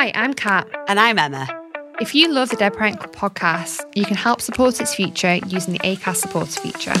[0.00, 0.66] Hi, I'm Kat.
[0.88, 1.46] And I'm Emma.
[2.00, 5.74] If you love the Dead Parent Club podcast, you can help support its future using
[5.74, 6.94] the ACAST supporter feature.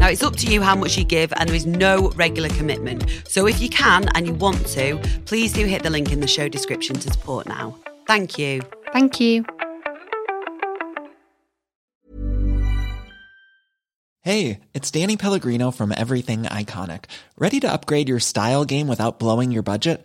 [0.00, 3.08] Now, it's up to you how much you give, and there is no regular commitment.
[3.28, 6.26] So, if you can and you want to, please do hit the link in the
[6.26, 7.76] show description to support now.
[8.08, 8.62] Thank you.
[8.92, 9.44] Thank you.
[14.22, 17.04] Hey, it's Danny Pellegrino from Everything Iconic.
[17.38, 20.04] Ready to upgrade your style game without blowing your budget?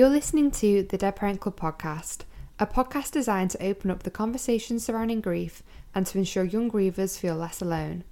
[0.00, 2.20] You're listening to the Dead Parent Club podcast,
[2.58, 5.62] a podcast designed to open up the conversations surrounding grief
[5.94, 8.02] and to ensure young grievers feel less alone.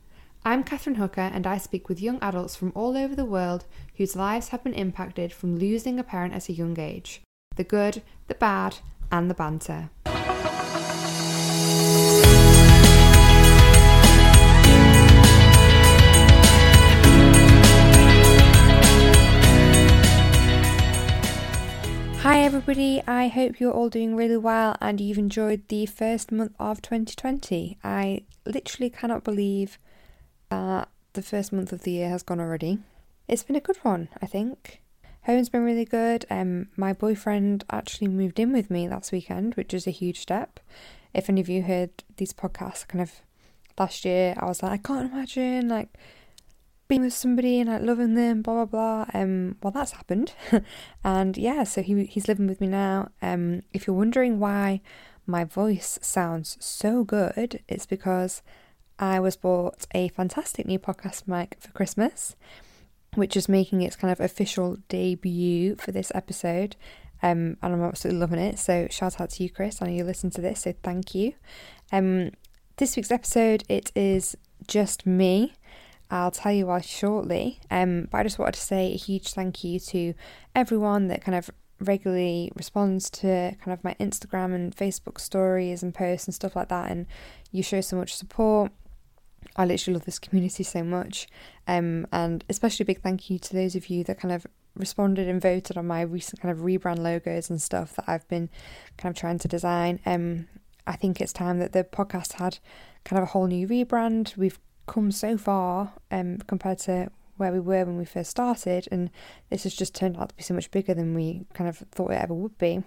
[0.45, 3.65] I'm Catherine Hooker, and I speak with young adults from all over the world
[3.97, 7.23] whose lives have been impacted from losing a parent at a young age
[7.57, 8.77] the good, the bad,
[9.11, 9.89] and the banter.
[22.29, 23.03] Hi, everybody.
[23.07, 27.79] I hope you're all doing really well and you've enjoyed the first month of 2020.
[27.83, 29.79] I literally cannot believe
[30.51, 32.81] that the first month of the year has gone already.
[33.29, 34.83] It's been a good one, I think.
[35.23, 36.27] Home's been really good.
[36.29, 40.61] Um, my boyfriend actually moved in with me last weekend, which is a huge step.
[41.15, 43.23] If any of you heard these podcasts kind of
[43.79, 45.89] last year, I was like, I can't imagine like
[46.89, 49.07] being with somebody and like loving them, blah blah blah.
[49.15, 50.33] Um, well, that's happened,
[51.05, 53.11] and yeah, so he he's living with me now.
[53.23, 54.81] Um, if you're wondering why
[55.27, 58.43] my voice sounds so good, it's because
[58.99, 62.35] I was bought a fantastic new podcast mic for Christmas,
[63.15, 66.77] which is making its kind of official debut for this episode.
[67.23, 68.59] Um, and I'm absolutely loving it.
[68.59, 69.83] So shout out to you, Chris.
[69.83, 71.35] I know you listen to this, so thank you.
[71.93, 72.31] Um,
[72.77, 75.55] this week's episode it is just me.
[76.11, 77.61] I'll tell you why shortly.
[77.71, 80.15] Um, but I just wanted to say a huge thank you to
[80.55, 85.95] everyone that kind of regularly responds to kind of my Instagram and Facebook stories and
[85.95, 86.91] posts and stuff like that.
[86.91, 87.07] And
[87.53, 88.73] you show so much support.
[89.57, 91.29] I literally love this community so much.
[91.67, 95.29] Um, and especially a big thank you to those of you that kind of responded
[95.29, 98.49] and voted on my recent kind of rebrand logos and stuff that I've been
[98.97, 100.01] kind of trying to design.
[100.07, 100.49] Um,
[100.87, 102.59] I think it's time that the podcast had
[103.05, 104.37] kind of a whole new rebrand.
[104.37, 104.59] We've
[104.89, 109.11] come so far um, compared to where we were when we first started, and
[109.51, 112.11] this has just turned out to be so much bigger than we kind of thought
[112.11, 112.83] it ever would be.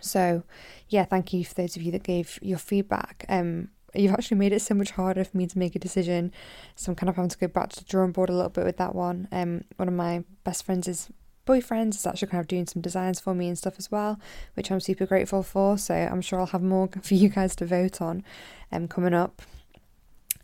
[0.00, 0.42] So,
[0.88, 3.26] yeah, thank you for those of you that gave your feedback.
[3.28, 6.32] Um, you've actually made it so much harder for me to make a decision,
[6.74, 8.64] so I'm kind of having to go back to the drawing board a little bit
[8.64, 9.28] with that one.
[9.32, 11.10] Um, one of my best friends is
[11.46, 14.18] boyfriends is actually kind of doing some designs for me and stuff as well,
[14.54, 15.78] which I'm super grateful for.
[15.78, 18.24] So I'm sure I'll have more for you guys to vote on
[18.72, 19.42] um, coming up.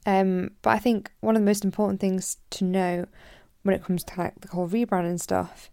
[0.06, 3.06] Um, but I think one of the most important things to know
[3.62, 5.70] when it comes to like the whole rebrand and stuff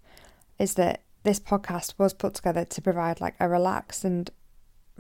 [0.60, 4.30] is that this podcast was put together to provide like a relaxed and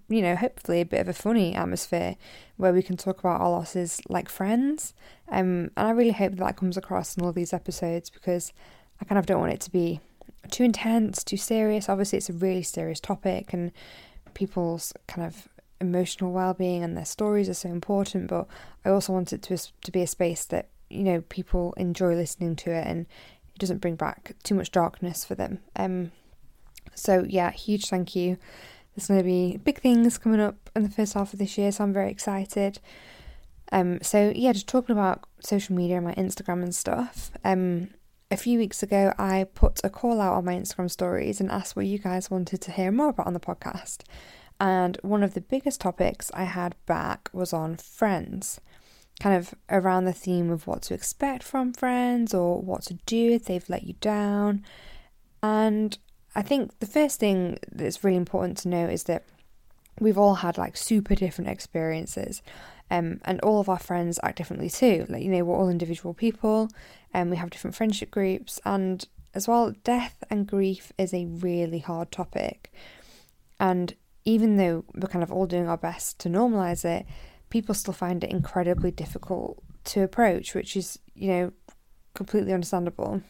[0.08, 2.16] you know hopefully a bit of a funny atmosphere
[2.58, 4.94] where we can talk about our losses like friends.
[5.30, 8.52] Um and I really hope that, that comes across in all these episodes because
[9.00, 10.02] I kind of don't want it to be
[10.50, 11.88] too intense too serious.
[11.88, 13.72] Obviously it's a really serious topic and
[14.34, 15.48] people's kind of
[15.82, 18.48] emotional well-being and their stories are so important but
[18.84, 22.56] I also want it to to be a space that you know people enjoy listening
[22.58, 23.06] to it and
[23.54, 25.60] it doesn't bring back too much darkness for them.
[25.76, 26.12] Um
[26.96, 28.38] so yeah huge thank you.
[28.96, 31.72] There's going to be big things coming up in the first half of this year
[31.72, 32.80] so I'm very excited.
[33.72, 37.32] Um so yeah just talking about social media and my Instagram and stuff.
[37.44, 37.90] Um
[38.32, 41.76] a few weeks ago, I put a call out on my Instagram stories and asked
[41.76, 44.04] what you guys wanted to hear more about on the podcast.
[44.60, 48.60] And one of the biggest topics I had back was on friends,
[49.22, 53.32] kind of around the theme of what to expect from friends or what to do
[53.32, 54.66] if they've let you down.
[55.42, 55.98] And
[56.36, 59.24] I think the first thing that's really important to know is that
[60.00, 62.42] we've all had like super different experiences.
[62.92, 65.06] Um, and all of our friends act differently too.
[65.10, 66.70] Like, you know, we're all individual people
[67.14, 68.60] and we have different friendship groups.
[68.66, 72.74] And as well, death and grief is a really hard topic.
[73.60, 73.94] And
[74.26, 77.06] even though we're kind of all doing our best to normalize it,
[77.50, 81.52] people still find it incredibly difficult to approach, which is, you know,
[82.14, 83.22] completely understandable.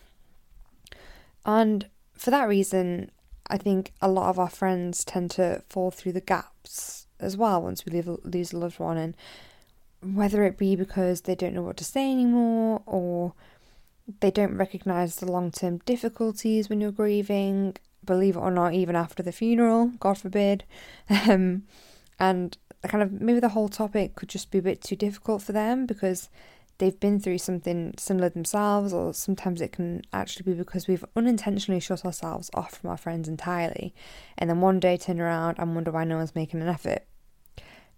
[1.45, 3.11] And for that reason,
[3.47, 7.61] I think a lot of our friends tend to fall through the gaps as well
[7.61, 9.15] once we leave, lose a loved one, and
[10.01, 13.33] whether it be because they don't know what to say anymore or
[14.21, 18.95] they don't recognize the long term difficulties when you're grieving, believe it or not, even
[18.95, 20.63] after the funeral, God forbid.
[21.27, 21.63] Um,
[22.21, 22.57] and
[22.87, 25.85] kind of maybe the whole topic could just be a bit too difficult for them
[25.85, 26.29] because
[26.77, 31.79] they've been through something similar themselves, or sometimes it can actually be because we've unintentionally
[31.79, 33.93] shut ourselves off from our friends entirely,
[34.37, 37.03] and then one day turn around and wonder why no one's making an effort.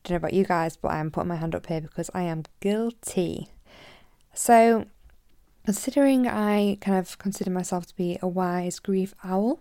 [0.03, 2.23] Don't know about you guys, but I am putting my hand up here because I
[2.23, 3.49] am guilty.
[4.33, 4.85] So,
[5.63, 9.59] considering I kind of consider myself to be a wise grief owl,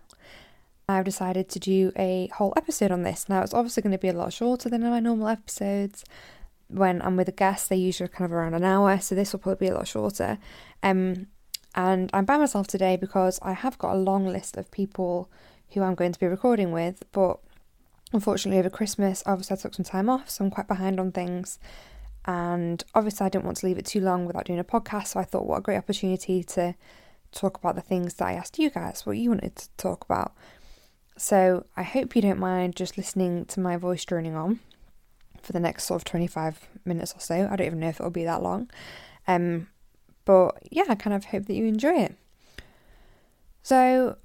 [0.91, 3.29] I've decided to do a whole episode on this.
[3.29, 6.05] Now, it's obviously going to be a lot shorter than my normal episodes,
[6.71, 9.41] when I'm with a guest, they usually kind of around an hour, so this will
[9.41, 10.39] probably be a lot shorter.
[10.83, 11.27] Um,
[11.75, 15.31] and I'm by myself today because I have got a long list of people
[15.71, 17.39] who I'm going to be recording with, but
[18.13, 21.59] unfortunately over Christmas, obviously I took some time off, so I'm quite behind on things.
[22.27, 25.21] And obviously, I didn't want to leave it too long without doing a podcast, so
[25.21, 26.75] I thought, what a great opportunity to
[27.33, 30.35] talk about the things that I asked you guys, what you wanted to talk about.
[31.17, 34.61] So I hope you don't mind just listening to my voice droning on
[35.43, 37.49] for the next sort of 25 minutes or so.
[37.51, 38.71] I don't even know if it'll be that long.
[39.27, 39.69] Um,
[40.25, 42.17] but yeah, I kind of hope that you enjoy it.
[43.63, 44.17] So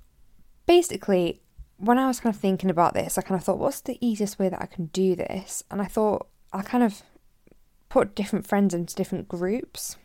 [0.65, 1.41] basically,
[1.77, 4.39] when I was kind of thinking about this, I kind of thought, what's the easiest
[4.39, 5.63] way that I can do this?
[5.69, 7.01] And I thought I kind of
[7.89, 9.97] put different friends into different groups.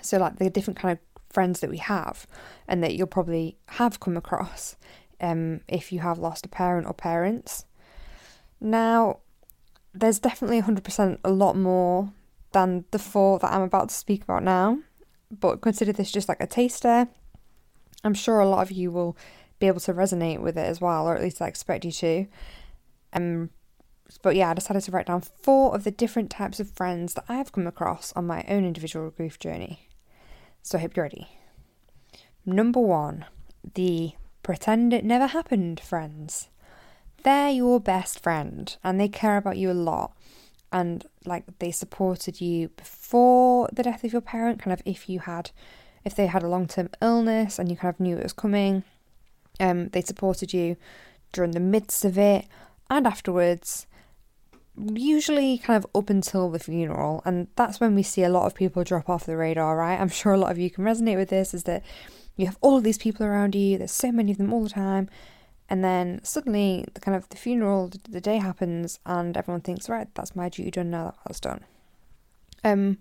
[0.00, 0.98] So, like the different kind of
[1.32, 2.26] friends that we have,
[2.68, 4.76] and that you'll probably have come across
[5.22, 7.64] um, if you have lost a parent or parents.
[8.60, 9.20] Now,
[9.94, 12.12] there's definitely 100% a lot more
[12.52, 14.78] than the four that I'm about to speak about now,
[15.30, 17.08] but consider this just like a taster.
[18.04, 19.16] I'm sure a lot of you will
[19.58, 22.26] be able to resonate with it as well, or at least I expect you to.
[23.12, 23.50] Um,
[24.22, 27.24] but yeah, I decided to write down four of the different types of friends that
[27.28, 29.88] I've come across on my own individual grief journey.
[30.62, 31.28] So I hope you're ready.
[32.44, 33.24] Number one,
[33.74, 36.48] the pretend it never happened friends.
[37.22, 40.16] They're your best friend and they care about you a lot.
[40.72, 45.20] And like they supported you before the death of your parent kind of if you
[45.20, 45.50] had
[46.04, 48.82] if they had a long-term illness and you kind of knew it was coming
[49.60, 50.76] um they supported you
[51.32, 52.46] during the midst of it
[52.90, 53.86] and afterwards
[54.76, 57.22] usually kind of up until the funeral.
[57.24, 60.00] And that's when we see a lot of people drop off the radar right?
[60.00, 61.82] I'm sure a lot of you can resonate with this is that
[62.42, 64.70] you have all of these people around you there's so many of them all the
[64.70, 65.08] time
[65.72, 70.06] and then suddenly, the kind of the funeral, the day happens, and everyone thinks, right,
[70.14, 71.14] that's my duty done now.
[71.26, 71.64] That's done.
[72.62, 72.98] Um,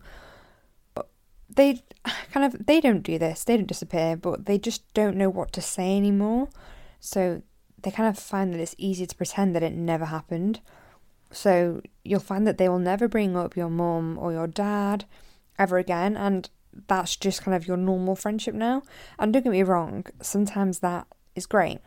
[1.53, 1.83] they
[2.31, 3.43] kind of they don't do this.
[3.43, 6.47] They don't disappear, but they just don't know what to say anymore.
[7.01, 7.41] So
[7.81, 10.61] they kind of find that it's easier to pretend that it never happened.
[11.29, 15.03] So you'll find that they will never bring up your mum or your dad
[15.59, 16.49] ever again, and
[16.87, 18.83] that's just kind of your normal friendship now.
[19.19, 21.79] And don't get me wrong, sometimes that is great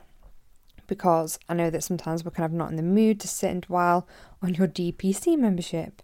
[0.87, 3.63] because I know that sometimes we're kind of not in the mood to sit and
[3.63, 4.07] dwell
[4.43, 6.03] on your DPC membership.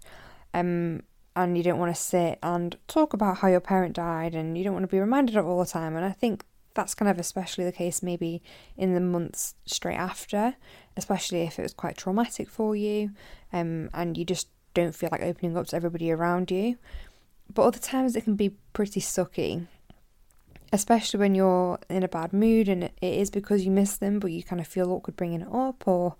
[0.55, 1.02] Um,
[1.37, 4.64] and you don't want to sit and talk about how your parent died and you
[4.64, 5.97] don't want to be reminded of all the time.
[5.97, 8.43] And I think that's kind of especially the case maybe
[8.76, 10.57] in the months straight after,
[10.97, 13.11] especially if it was quite traumatic for you
[13.52, 16.76] um, and you just don't feel like opening up to everybody around you.
[17.52, 19.66] But other times it can be pretty sucky
[20.73, 24.30] especially when you're in a bad mood and it is because you miss them, but
[24.30, 26.14] you kind of feel awkward bringing it up, or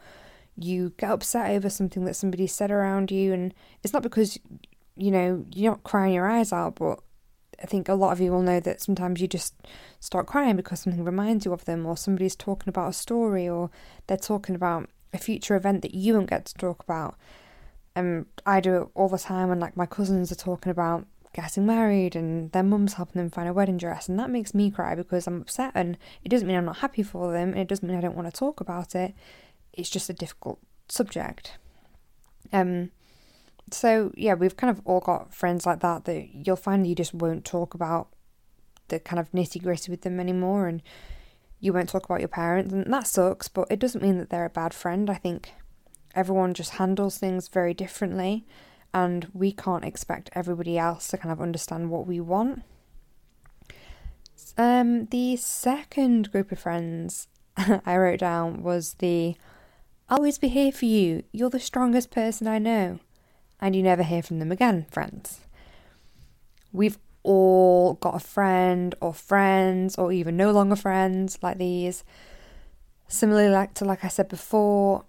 [0.57, 4.39] you get upset over something that somebody said around you, and it's not because
[4.97, 6.99] you know you're not crying your eyes out, but
[7.63, 9.55] I think a lot of you will know that sometimes you just
[10.01, 13.71] start crying because something reminds you of them, or somebody's talking about a story, or
[14.07, 17.17] they're talking about a future event that you won't get to talk about.
[17.97, 21.07] And um, I do it all the time, when like my cousins are talking about
[21.33, 24.71] getting married and their mum's helping them find a wedding dress and that makes me
[24.71, 27.69] cry because I'm upset and it doesn't mean I'm not happy for them and it
[27.69, 29.15] doesn't mean I don't want to talk about it.
[29.73, 30.59] It's just a difficult
[30.89, 31.59] subject.
[32.53, 32.91] Um
[33.71, 37.15] so yeah, we've kind of all got friends like that that you'll find you just
[37.15, 38.09] won't talk about
[38.89, 40.83] the kind of nitty gritty with them anymore and
[41.61, 44.47] you won't talk about your parents and that sucks, but it doesn't mean that they're
[44.47, 45.09] a bad friend.
[45.09, 45.53] I think
[46.17, 48.45] everyone just handles things very differently
[48.93, 52.63] and we can't expect everybody else to kind of understand what we want.
[54.57, 59.37] Um, the second group of friends I wrote down was the
[60.09, 61.23] I'll always be here for you.
[61.33, 62.99] You're the strongest person I know.
[63.61, 65.41] And you never hear from them again, friends.
[66.73, 72.03] We've all got a friend or friends or even no longer friends like these.
[73.07, 75.05] Similarly, like to like I said before,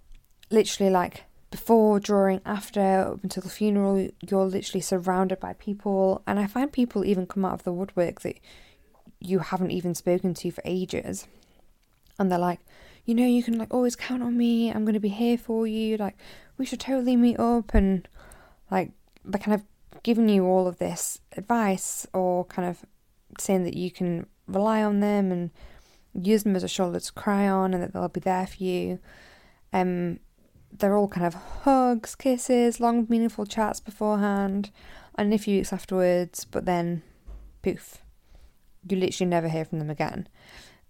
[0.52, 6.24] literally like before, during, after, up until the funeral, you're literally surrounded by people.
[6.26, 8.40] And I find people even come out of the woodwork that
[9.20, 11.28] you haven't even spoken to for ages.
[12.18, 12.62] And they're like,
[13.06, 14.72] you know, you can like always count on me.
[14.72, 15.98] I'm going to be here for you.
[15.98, 16.18] Like,
[16.58, 17.74] we should totally meet up.
[17.74, 18.08] And
[18.72, 18.92] like,
[19.26, 19.64] they're kind of
[20.04, 22.86] giving you all of this advice or kind of
[23.40, 25.52] saying that you can rely on them and
[26.14, 29.00] use them as a shoulder to cry on and that they'll be there for you.
[29.74, 30.20] Um,
[30.78, 34.72] they're all kind of hugs, kisses, long, meaningful chats beforehand,
[35.16, 37.04] and a few weeks afterwards, but then
[37.62, 38.04] poof,
[38.88, 40.28] you literally never hear from them again.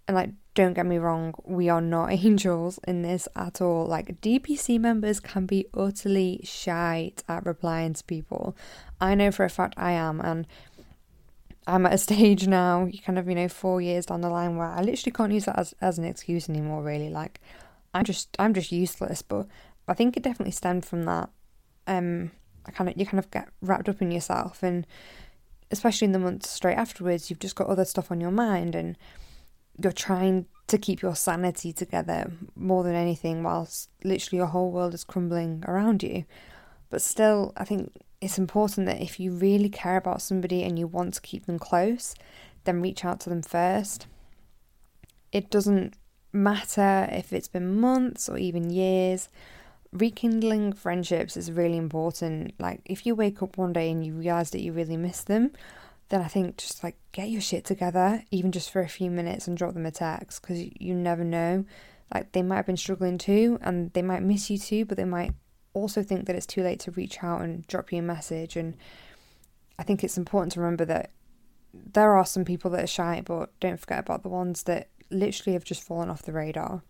[0.07, 3.85] And like, don't get me wrong, we are not angels in this at all.
[3.85, 8.55] Like, DPC members can be utterly shite at replying to people.
[8.99, 10.47] I know for a fact I am, and
[11.67, 14.67] I'm at a stage now, kind of, you know, four years down the line where
[14.67, 17.09] I literally can't use that as, as an excuse anymore, really.
[17.09, 17.39] Like,
[17.93, 19.47] I'm just, I'm just useless, but
[19.91, 21.29] I think it definitely stemmed from that.
[21.87, 22.31] Um,
[22.65, 24.87] I kind of, you kind of get wrapped up in yourself, and
[25.71, 28.97] especially in the months straight afterwards, you've just got other stuff on your mind, and
[29.81, 34.93] you're trying to keep your sanity together more than anything, whilst literally your whole world
[34.93, 36.25] is crumbling around you.
[36.89, 40.87] But still, I think it's important that if you really care about somebody and you
[40.87, 42.15] want to keep them close,
[42.63, 44.07] then reach out to them first.
[45.31, 45.95] It doesn't
[46.31, 49.29] matter if it's been months or even years.
[49.93, 52.53] Rekindling friendships is really important.
[52.59, 55.51] Like, if you wake up one day and you realize that you really miss them,
[56.09, 59.47] then I think just like get your shit together, even just for a few minutes,
[59.47, 61.65] and drop them a text because you never know.
[62.13, 65.05] Like they might have been struggling too, and they might miss you too, but they
[65.05, 65.33] might
[65.73, 68.55] also think that it's too late to reach out and drop you a message.
[68.55, 68.75] And
[69.79, 71.11] I think it's important to remember that
[71.73, 75.53] there are some people that are shy, but don't forget about the ones that literally
[75.53, 76.83] have just fallen off the radar.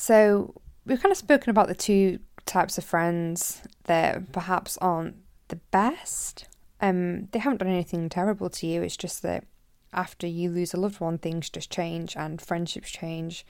[0.00, 0.54] So
[0.86, 5.16] we've kind of spoken about the two types of friends that perhaps aren't
[5.48, 6.48] the best
[6.80, 8.82] um, they haven't done anything terrible to you.
[8.82, 9.44] It's just that
[9.92, 13.44] after you lose a loved one, things just change and friendships change.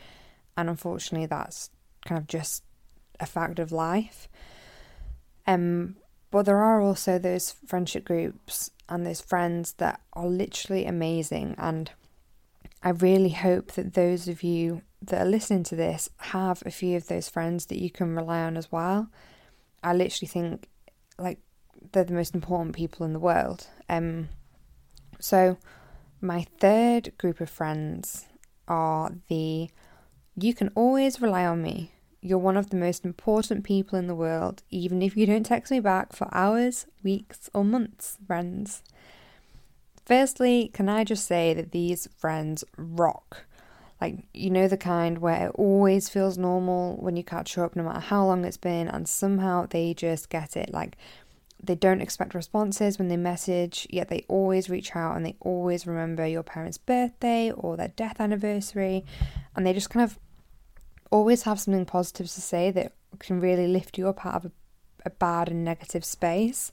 [0.57, 1.71] And unfortunately, that's
[2.05, 2.65] kind of just
[3.21, 4.29] a fact of life.
[5.47, 5.97] Um,
[6.31, 11.55] but there are also those friendship groups and those friends that are literally amazing.
[11.59, 11.93] And
[12.83, 16.97] I really hope that those of you that are listening to this have a few
[16.97, 19.09] of those friends that you can rely on as well.
[19.83, 20.69] I literally think,
[21.19, 21.39] like,
[21.93, 23.67] they're the most important people in the world.
[23.89, 24.29] Um,
[25.19, 25.57] so,
[26.21, 28.27] my third group of friends
[28.69, 29.71] are the
[30.37, 31.93] you can always rely on me.
[32.21, 35.71] You're one of the most important people in the world, even if you don't text
[35.71, 38.83] me back for hours, weeks, or months, friends.
[40.05, 43.45] Firstly, can I just say that these friends rock?
[44.01, 47.83] Like, you know, the kind where it always feels normal when you catch up, no
[47.83, 50.73] matter how long it's been, and somehow they just get it.
[50.73, 50.97] Like,
[51.63, 55.87] they don't expect responses when they message, yet they always reach out and they always
[55.87, 59.05] remember your parents' birthday or their death anniversary.
[59.55, 60.19] And they just kind of
[61.11, 64.53] always have something positive to say that can really lift you up out of a,
[65.05, 66.73] a bad and negative space.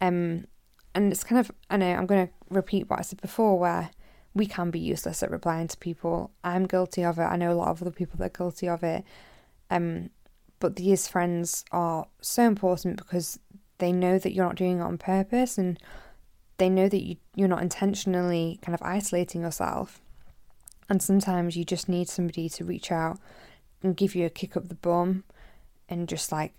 [0.00, 0.46] Um,
[0.94, 3.90] and it's kind of, I know I'm going to repeat what I said before, where
[4.34, 6.30] we can be useless at replying to people.
[6.44, 7.22] I'm guilty of it.
[7.22, 9.04] I know a lot of other people that are guilty of it.
[9.70, 10.10] Um,
[10.60, 13.38] but these friends are so important because
[13.78, 15.78] they know that you're not doing it on purpose and
[16.58, 20.00] they know that you, you're not intentionally kind of isolating yourself.
[20.88, 23.18] And sometimes you just need somebody to reach out
[23.82, 25.24] and give you a kick up the bum
[25.88, 26.52] and just like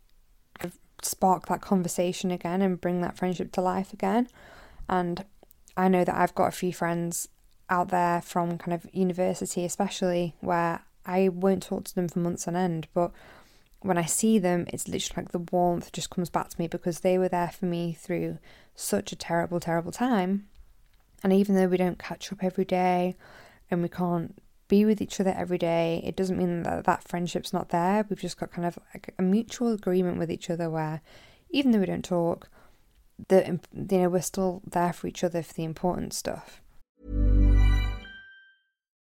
[1.04, 4.28] spark that conversation again and bring that friendship to life again.
[4.90, 5.25] And
[5.78, 7.28] I know that I've got a few friends
[7.72, 12.48] out there from kind of university, especially where I won't talk to them for months
[12.48, 13.12] on end, but
[13.80, 17.00] when I see them, it's literally like the warmth just comes back to me because
[17.00, 18.38] they were there for me through
[18.75, 20.48] such a terrible, terrible time.
[21.24, 23.16] And even though we don't catch up every day
[23.72, 24.38] and we can't
[24.68, 28.06] be with each other every day, it doesn't mean that that friendship's not there.
[28.08, 31.01] We've just got kind of like a mutual agreement with each other where
[31.50, 32.50] even though we don't talk,
[33.28, 36.61] that you know we're still there for each other for the important stuff.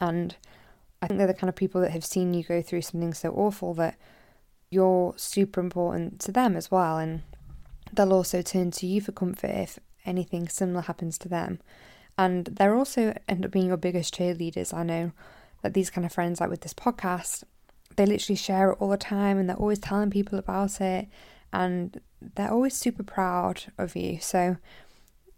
[0.00, 0.36] And
[1.02, 3.30] I think they're the kind of people that have seen you go through something so
[3.30, 3.96] awful that
[4.70, 6.98] you're super important to them as well.
[6.98, 7.22] And
[7.92, 11.60] they'll also turn to you for comfort if anything similar happens to them.
[12.18, 14.72] And they're also end up being your biggest cheerleaders.
[14.72, 15.12] I know
[15.62, 17.44] that these kind of friends, like with this podcast,
[17.96, 21.08] they literally share it all the time and they're always telling people about it
[21.52, 22.00] and
[22.34, 24.18] they're always super proud of you.
[24.20, 24.56] So,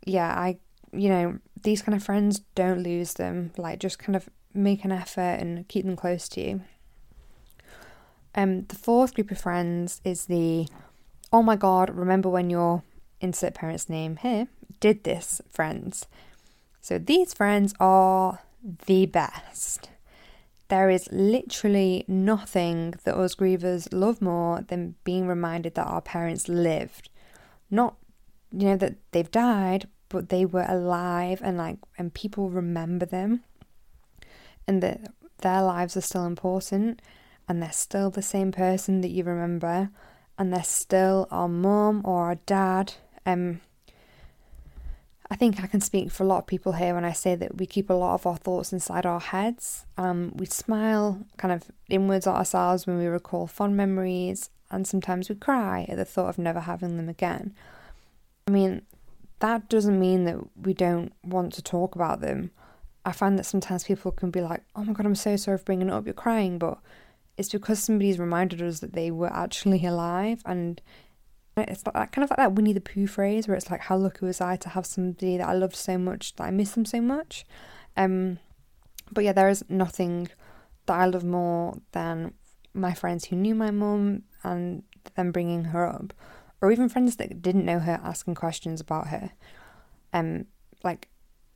[0.05, 0.59] yeah, I,
[0.93, 3.53] you know, these kind of friends, don't lose them.
[3.57, 6.61] Like, just kind of make an effort and keep them close to you.
[8.35, 10.69] Um, the fourth group of friends is the
[11.33, 12.83] oh my god, remember when your
[13.21, 14.49] insert parent's name here
[14.81, 16.07] did this friends.
[16.81, 18.41] So these friends are
[18.87, 19.91] the best.
[20.69, 26.49] There is literally nothing that us grievers love more than being reminded that our parents
[26.49, 27.09] lived.
[27.71, 27.97] Not,
[28.53, 33.43] you know, that they've died, but they were alive and like, and people remember them
[34.69, 35.01] and that
[35.39, 37.03] their lives are still important
[37.49, 39.91] and they're still the same person that you remember
[40.39, 42.95] and they're still our mum or our dad.
[43.27, 43.61] Um,
[45.31, 47.59] I think I can speak for a lot of people here when I say that
[47.59, 49.85] we keep a lot of our thoughts inside our heads.
[49.97, 55.29] Um, we smile kind of inwards at ourselves when we recall fond memories, and sometimes
[55.29, 57.55] we cry at the thought of never having them again.
[58.47, 58.83] I mean,
[59.41, 62.51] that doesn't mean that we don't want to talk about them.
[63.09, 65.65] I find that sometimes people can be like, oh my god, I'm so sorry for
[65.65, 66.79] bringing it up, you're crying, but
[67.39, 70.83] it's because somebody's reminded us that they were actually alive and
[71.57, 74.27] it's like kind of like that Winnie the Pooh phrase where it's like how lucky
[74.27, 77.01] was I to have somebody that I loved so much that I miss them so
[77.01, 77.47] much.
[77.97, 78.41] Um,
[79.11, 80.29] but yeah, there is nothing
[80.85, 82.35] that I love more than
[82.75, 84.83] my friends who knew my mum and
[85.15, 86.13] them bringing her up,
[86.61, 89.31] or even friends that didn't know her asking questions about her.
[90.13, 90.45] Um,
[90.85, 91.09] like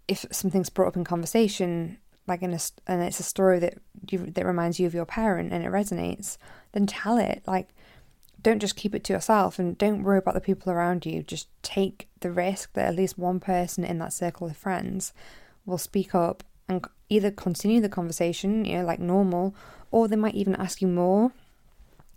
[0.08, 3.78] if something's brought up in conversation, like in a and it's a story that
[4.10, 6.38] you, that reminds you of your parent and it resonates,
[6.72, 7.42] then tell it.
[7.46, 7.68] Like,
[8.42, 11.22] don't just keep it to yourself and don't worry about the people around you.
[11.22, 15.12] Just take the risk that at least one person in that circle of friends
[15.64, 19.54] will speak up and either continue the conversation, you know, like normal,
[19.90, 21.32] or they might even ask you more,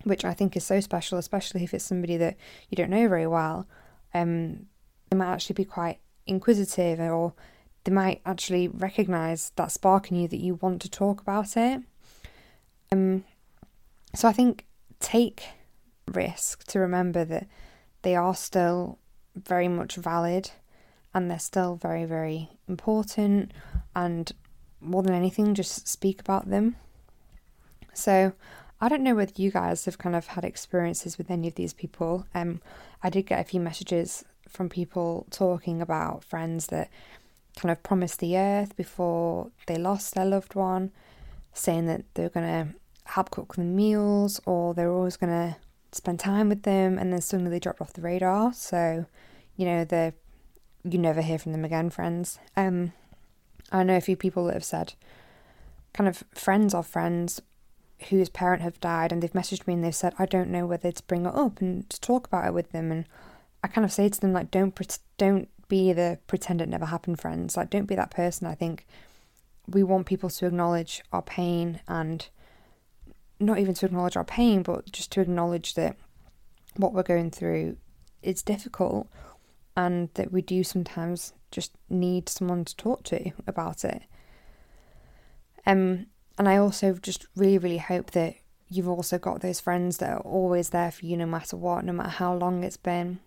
[0.03, 2.37] which I think is so special, especially if it's somebody that
[2.69, 3.67] you don't know very well.
[4.13, 4.67] Um,
[5.09, 7.33] they might actually be quite inquisitive or
[7.85, 11.81] they might actually recognize that spark in you that you want to talk about it.
[12.91, 13.23] Um,
[14.13, 14.65] so I think
[14.99, 15.43] take
[16.11, 17.47] risk to remember that
[18.01, 18.99] they are still
[19.35, 20.51] very much valid
[21.13, 23.51] and they're still very, very important.
[23.95, 24.31] And
[24.81, 26.75] more than anything, just speak about them.
[27.93, 28.33] So
[28.81, 31.73] I don't know whether you guys have kind of had experiences with any of these
[31.73, 32.25] people.
[32.33, 32.61] Um,
[33.03, 36.89] I did get a few messages from people talking about friends that
[37.55, 40.91] kind of promised the earth before they lost their loved one,
[41.53, 45.57] saying that they're going to help cook them meals or they're always going to
[45.91, 48.53] spend time with them, and then suddenly they dropped off the radar.
[48.53, 49.05] So,
[49.55, 50.13] you know, the
[50.83, 52.37] you never hear from them again, friends.
[52.55, 52.93] Um,
[53.71, 54.93] I know a few people that have said,
[55.93, 57.41] kind of friends of friends
[58.09, 60.91] whose parent have died, and they've messaged me and they've said, I don't know whether
[60.91, 62.91] to bring it up and to talk about it with them.
[62.91, 63.05] And
[63.63, 64.77] I kind of say to them like, don't
[65.17, 67.57] don't be the pretend it never happened friends.
[67.57, 68.47] Like, don't be that person.
[68.47, 68.85] I think
[69.67, 72.27] we want people to acknowledge our pain and
[73.39, 75.97] not even to acknowledge our pain, but just to acknowledge that
[76.75, 77.77] what we're going through
[78.21, 79.07] is difficult
[79.75, 84.03] and that we do sometimes just need someone to talk to about it.
[85.65, 88.35] Um, and I also just really, really hope that
[88.67, 91.93] you've also got those friends that are always there for you no matter what, no
[91.93, 93.19] matter how long it's been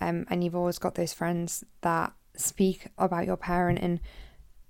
[0.00, 4.00] um, and you've always got those friends that speak about your parent and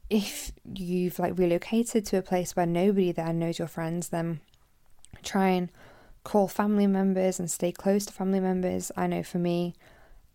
[0.08, 4.40] if you've like relocated to a place where nobody there knows your friends then
[5.22, 5.70] try and
[6.24, 9.74] call family members and stay close to family members i know for me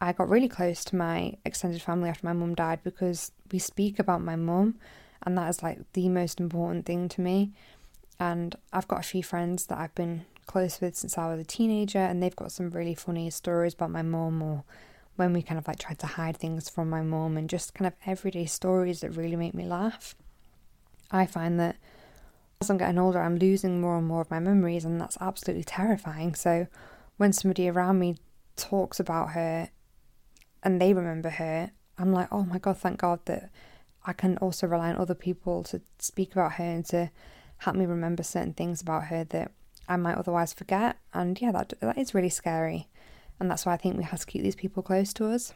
[0.04, 4.00] I got really close to my extended family after my mum died because we speak
[4.00, 4.76] about my mum,
[5.26, 7.54] and that is like the most important thing to me.
[8.20, 11.46] And I've got a few friends that I've been close with since I was a
[11.46, 14.64] teenager, and they've got some really funny stories about my mum or
[15.16, 17.88] when we kind of like tried to hide things from my mum and just kind
[17.88, 20.16] of everyday stories that really make me laugh.
[21.12, 21.76] I find that
[22.62, 25.64] as I'm getting older, I'm losing more and more of my memories, and that's absolutely
[25.64, 26.34] terrifying.
[26.34, 26.68] So
[27.18, 28.16] when somebody around me
[28.56, 29.70] talks about her
[30.64, 33.52] and they remember her, I'm like, oh my God, thank God that
[34.06, 37.12] I can also rely on other people to speak about her and to
[37.58, 39.52] help me remember certain things about her that
[39.94, 40.98] I might otherwise forget.
[41.14, 42.88] And yeah, that that is really scary.
[43.40, 45.54] And that's why I think we have to keep these people close to us.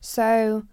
[0.00, 0.64] So,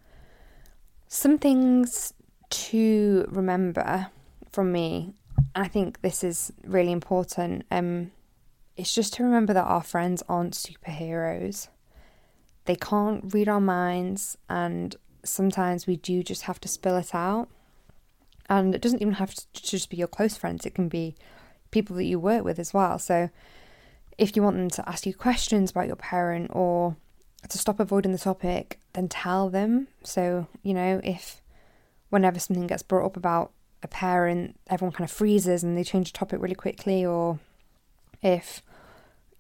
[1.08, 2.14] some things
[2.50, 4.08] to remember
[4.52, 5.14] from me,
[5.56, 7.66] I think this is really important.
[7.72, 8.12] Um,
[8.76, 11.68] it's just to remember that our friends aren't superheroes.
[12.66, 17.50] They can't read our minds, and sometimes we do just have to spill it out.
[18.50, 21.16] And it doesn't even have to just be your close friends, it can be
[21.74, 22.98] people that you work with as well.
[23.00, 23.30] So,
[24.18, 26.96] if you want them to ask you questions about your parent or
[27.50, 29.88] to stop avoiding the topic, then tell them.
[30.04, 31.42] So, you know, if
[32.10, 36.12] whenever something gets brought up about a parent, everyone kind of freezes and they change
[36.12, 37.40] the topic really quickly, or
[38.22, 38.62] if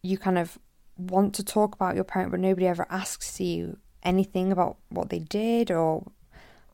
[0.02, 0.58] you kind of
[0.98, 5.20] want to talk about your parent but nobody ever asks you anything about what they
[5.20, 6.06] did or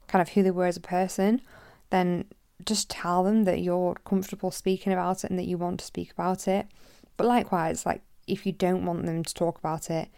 [0.07, 1.41] kind of who they were as a person,
[1.91, 2.25] then
[2.65, 6.11] just tell them that you're comfortable speaking about it and that you want to speak
[6.11, 6.67] about it.
[7.17, 10.09] But likewise, like if you don't want them to talk about it,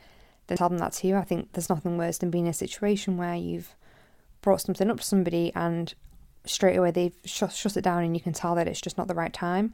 [0.48, 1.16] then tell them that too.
[1.16, 3.76] I think there's nothing worse than being in a situation where you've
[4.42, 5.94] brought something up to somebody and
[6.46, 9.08] straight away they've shut, shut it down and you can tell that it's just not
[9.08, 9.74] the right time.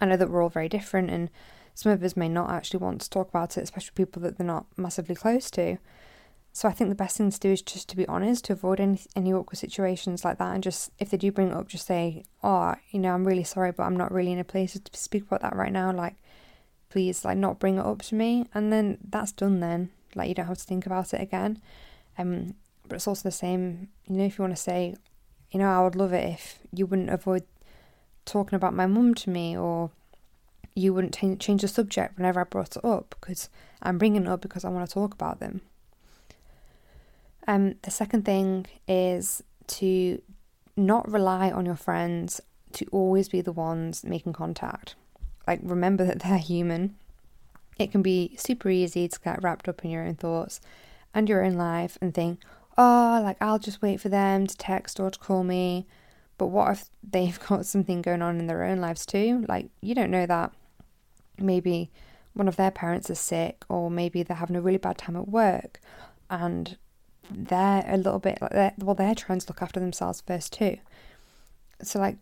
[0.00, 1.30] I know that we're all very different and
[1.74, 4.46] some of us may not actually want to talk about it, especially people that they're
[4.46, 5.78] not massively close to.
[6.54, 8.78] So I think the best thing to do is just to be honest, to avoid
[8.78, 11.86] any any awkward situations like that, and just if they do bring it up, just
[11.86, 14.98] say, "Oh, you know, I'm really sorry, but I'm not really in a place to
[14.98, 15.92] speak about that right now.
[15.92, 16.16] Like,
[16.90, 19.60] please, like, not bring it up to me." And then that's done.
[19.60, 21.60] Then, like, you don't have to think about it again.
[22.18, 22.54] Um,
[22.86, 24.94] but it's also the same, you know, if you want to say,
[25.50, 27.44] you know, I would love it if you wouldn't avoid
[28.26, 29.90] talking about my mum to me, or
[30.74, 33.48] you wouldn't t- change the subject whenever I brought it up because
[33.82, 35.62] I'm bringing it up because I want to talk about them.
[37.46, 40.20] Um, the second thing is to
[40.76, 42.40] not rely on your friends
[42.72, 44.94] to always be the ones making contact.
[45.46, 46.96] Like, remember that they're human.
[47.78, 50.60] It can be super easy to get wrapped up in your own thoughts
[51.14, 52.40] and your own life and think,
[52.78, 55.86] oh, like, I'll just wait for them to text or to call me.
[56.38, 59.44] But what if they've got something going on in their own lives too?
[59.48, 60.52] Like, you don't know that.
[61.38, 61.90] Maybe
[62.34, 65.28] one of their parents is sick, or maybe they're having a really bad time at
[65.28, 65.80] work,
[66.30, 66.76] and
[67.30, 70.78] they're a little bit like they're, well, they're trying to look after themselves first too.
[71.82, 72.16] So like,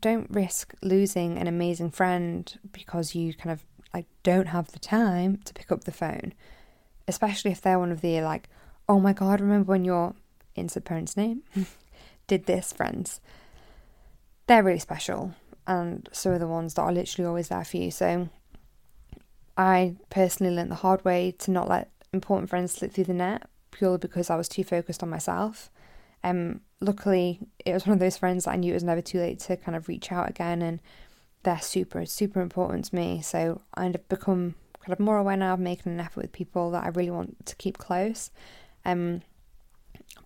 [0.00, 5.38] don't risk losing an amazing friend because you kind of like don't have the time
[5.44, 6.32] to pick up the phone,
[7.06, 8.48] especially if they're one of the like,
[8.88, 10.14] oh my god, remember when your
[10.54, 11.42] insert parent's name
[12.26, 13.20] did this, friends.
[14.46, 15.34] They're really special,
[15.66, 17.90] and so are the ones that are literally always there for you.
[17.90, 18.28] So,
[19.56, 23.48] I personally learned the hard way to not let important friends slip through the net
[23.74, 25.70] purely because I was too focused on myself.
[26.22, 29.18] Um, luckily, it was one of those friends that I knew it was never too
[29.18, 30.80] late to kind of reach out again, and
[31.42, 33.20] they're super, super important to me.
[33.20, 36.84] So I've become kind of more aware now of making an effort with people that
[36.84, 38.30] I really want to keep close.
[38.84, 39.22] Um,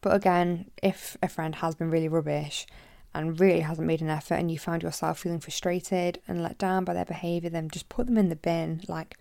[0.00, 2.66] but again, if a friend has been really rubbish
[3.14, 6.84] and really hasn't made an effort, and you found yourself feeling frustrated and let down
[6.84, 8.82] by their behaviour, then just put them in the bin.
[8.86, 9.16] Like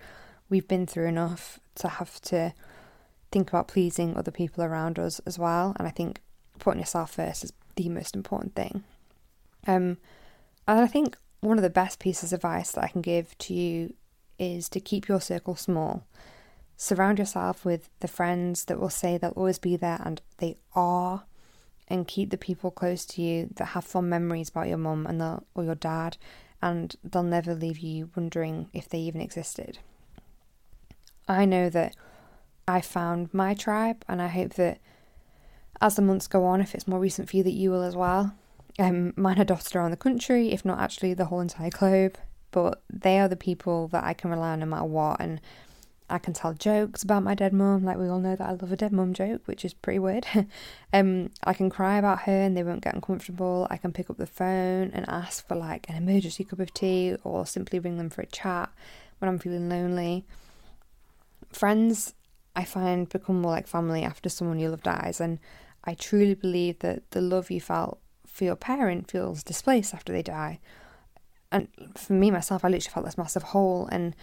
[0.49, 2.53] we've been through enough to have to
[3.31, 5.75] think about pleasing other people around us as well.
[5.77, 6.21] And I think
[6.59, 8.83] putting yourself first is the most important thing.
[9.65, 9.97] Um,
[10.67, 13.53] and I think one of the best pieces of advice that I can give to
[13.53, 13.93] you
[14.39, 16.05] is to keep your circle small.
[16.75, 21.23] Surround yourself with the friends that will say they'll always be there and they are,
[21.87, 25.19] and keep the people close to you that have fond memories about your mum and
[25.19, 26.17] the, or your dad,
[26.61, 29.79] and they'll never leave you wondering if they even existed.
[31.27, 31.95] I know that
[32.67, 34.79] I found my tribe, and I hope that
[35.79, 37.95] as the months go on, if it's more recent for you, that you will as
[37.95, 38.33] well.
[38.79, 42.17] Um, mine are dotted around the country, if not actually the whole entire globe,
[42.51, 45.39] but they are the people that I can rely on no matter what, and
[46.09, 47.83] I can tell jokes about my dead mum.
[47.83, 50.25] Like we all know that I love a dead mum joke, which is pretty weird.
[50.93, 53.67] um, I can cry about her and they won't get uncomfortable.
[53.69, 57.15] I can pick up the phone and ask for like an emergency cup of tea,
[57.23, 58.69] or simply ring them for a chat
[59.19, 60.25] when I'm feeling lonely.
[61.51, 62.13] Friends
[62.57, 65.21] I find become more like family after someone you love dies.
[65.21, 65.37] And
[65.83, 70.23] I truly believe that the love you felt for your parent feels displaced after they
[70.23, 70.59] die.
[71.51, 73.87] And for me, myself, I literally felt this massive hole.
[73.91, 74.15] And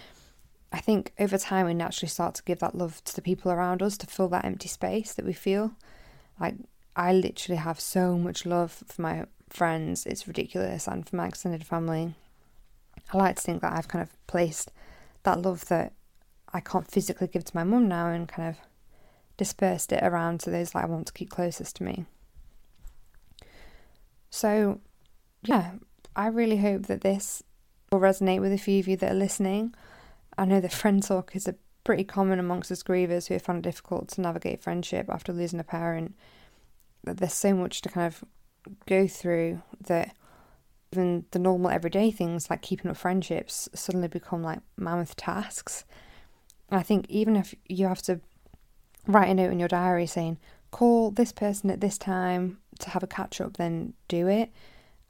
[0.72, 3.82] I think over time, we naturally start to give that love to the people around
[3.82, 5.70] us to fill that empty space that we feel.
[6.40, 6.56] Like,
[6.96, 11.64] I literally have so much love for my friends, it's ridiculous, and for my extended
[11.64, 12.14] family.
[13.12, 14.72] I like to think that I've kind of placed
[15.22, 15.92] that love that
[16.54, 18.56] I can't physically give it to my mum now and kind of
[19.36, 22.06] dispersed it around to those that I want to keep closest to me.
[24.30, 24.80] So,
[25.42, 25.72] yeah,
[26.14, 27.42] I really hope that this
[27.90, 29.74] will resonate with a few of you that are listening.
[30.38, 33.66] I know that friend talk is a pretty common amongst us grievers who have found
[33.66, 36.14] it difficult to navigate friendship after losing a parent.
[37.02, 38.24] That there's so much to kind of
[38.86, 40.14] go through that
[40.92, 45.84] even the normal everyday things like keeping up friendships suddenly become like mammoth tasks.
[46.70, 48.20] I think even if you have to
[49.06, 50.38] write a note in your diary saying,
[50.70, 54.50] call this person at this time to have a catch up, then do it.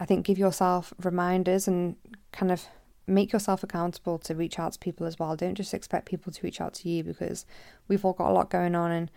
[0.00, 1.96] I think give yourself reminders and
[2.32, 2.66] kind of
[3.06, 5.36] make yourself accountable to reach out to people as well.
[5.36, 7.46] Don't just expect people to reach out to you because
[7.88, 9.10] we've all got a lot going on and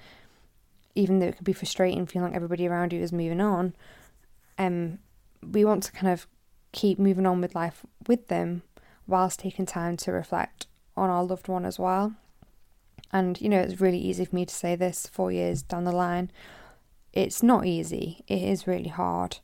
[0.95, 3.75] even though it can be frustrating feeling like everybody around you is moving on,
[4.57, 4.99] um
[5.43, 6.27] we want to kind of
[6.71, 8.61] keep moving on with life with them
[9.05, 12.13] whilst taking time to reflect on our loved one as well.
[13.11, 15.91] And you know, it's really easy for me to say this four years down the
[15.91, 16.31] line.
[17.13, 19.39] It's not easy, it is really hard.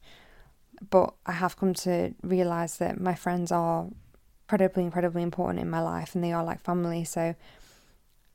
[0.89, 3.88] But I have come to realize that my friends are
[4.45, 7.04] incredibly, incredibly important in my life and they are like family.
[7.04, 7.36] So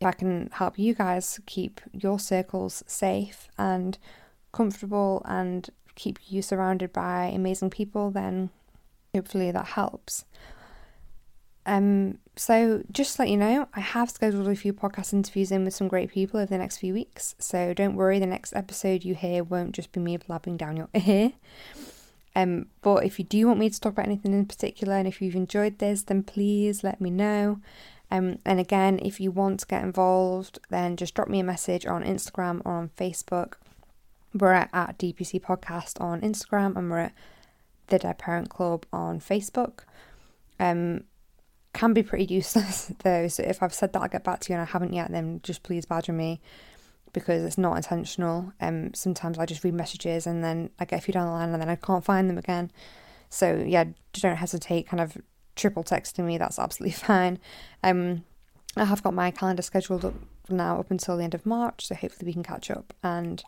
[0.01, 3.99] if I can help you guys keep your circles safe and
[4.53, 8.51] comfortable and keep you surrounded by amazing people, then
[9.15, 10.25] hopefully that helps.
[11.69, 15.65] Um, so just to let you know, I have scheduled a few podcast interviews in
[15.65, 17.35] with some great people over the next few weeks.
[17.39, 20.89] So don't worry, the next episode you hear won't just be me blabbing down your
[20.95, 21.33] ear.
[22.35, 25.21] Um, but if you do want me to talk about anything in particular, and if
[25.21, 27.61] you've enjoyed this, then please let me know.
[28.11, 31.85] Um, and again, if you want to get involved, then just drop me a message
[31.85, 33.55] on Instagram or on Facebook.
[34.33, 37.15] We're at, at DPC Podcast on Instagram, and we're at
[37.89, 39.81] the Dead Parent Club on Facebook.
[40.59, 41.05] Um,
[41.73, 43.29] can be pretty useless though.
[43.29, 45.41] So if I've said that I'll get back to you and I haven't yet, then
[45.43, 46.41] just please badger me
[47.13, 48.53] because it's not intentional.
[48.61, 51.51] Um, sometimes I just read messages and then I get a few down the line
[51.51, 52.71] and then I can't find them again.
[53.31, 54.89] So yeah, don't hesitate.
[54.89, 55.17] Kind of
[55.57, 56.39] triple texting me.
[56.39, 57.39] That's absolutely fine.
[57.83, 58.25] Um,
[58.77, 60.15] I have got my calendar scheduled up
[60.49, 62.95] now up until the end of March, so hopefully we can catch up.
[63.03, 63.43] And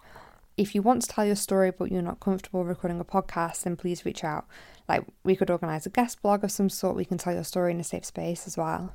[0.57, 3.77] if you want to tell your story but you're not comfortable recording a podcast, then
[3.77, 4.47] please reach out.
[4.91, 7.71] Like we could organise a guest blog of some sort, we can tell your story
[7.71, 8.93] in a safe space as well.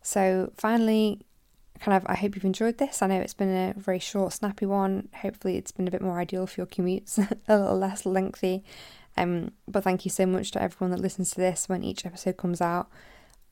[0.00, 1.22] So finally,
[1.80, 3.02] kind of I hope you've enjoyed this.
[3.02, 5.08] I know it's been a very short, snappy one.
[5.22, 7.18] Hopefully it's been a bit more ideal for your commutes,
[7.48, 8.62] a little less lengthy.
[9.16, 12.36] Um, but thank you so much to everyone that listens to this when each episode
[12.36, 12.88] comes out.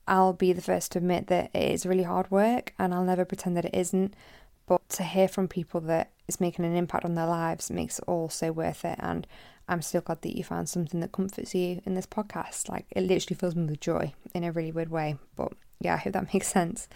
[0.07, 3.25] I'll be the first to admit that it is really hard work and I'll never
[3.25, 4.15] pretend that it isn't.
[4.67, 8.05] But to hear from people that it's making an impact on their lives makes it
[8.07, 9.01] all so worth it.
[9.01, 9.27] And
[9.69, 12.69] I'm still glad that you found something that comforts you in this podcast.
[12.69, 15.17] Like it literally fills me with joy in a really weird way.
[15.37, 16.89] But yeah, I hope that makes sense.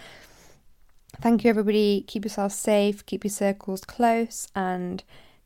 [1.21, 2.05] Thank you, everybody.
[2.07, 5.03] Keep yourself safe, keep your circles close, and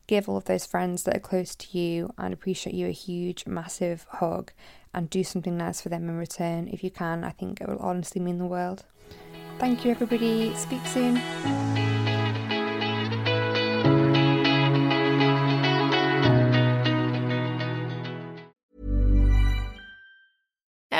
[0.07, 3.45] give all of those friends that are close to you and appreciate you a huge,
[3.47, 4.51] massive hug
[4.93, 7.23] and do something nice for them in return if you can.
[7.23, 8.83] I think it will honestly mean the world.
[9.59, 10.53] Thank you, everybody.
[10.55, 11.21] Speak soon.